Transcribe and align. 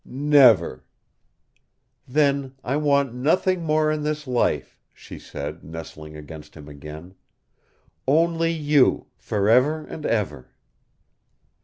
"Never!" 0.03 0.83
"Then 2.07 2.55
I 2.63 2.75
want 2.75 3.13
nothing 3.13 3.63
more 3.63 3.91
in 3.91 4.01
this 4.01 4.25
life," 4.25 4.79
she 4.95 5.19
said, 5.19 5.63
nestling 5.63 6.17
against 6.17 6.57
him 6.57 6.67
again. 6.67 7.13
"Only 8.07 8.49
you, 8.51 9.09
for 9.15 9.47
ever 9.47 9.85
and 9.85 10.03
ever." 10.07 10.49